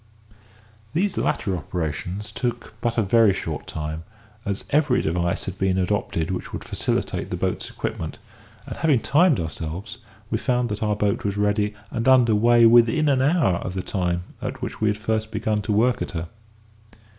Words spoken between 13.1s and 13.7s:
hour